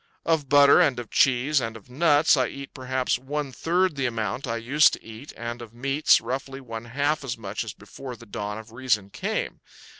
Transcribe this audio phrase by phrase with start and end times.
[0.25, 4.47] Of butter and of cheese and of nuts I eat perhaps one third the amount
[4.47, 8.25] I used to eat, and of meats, roughly, one half as much as before the
[8.25, 9.59] dawn of reason came.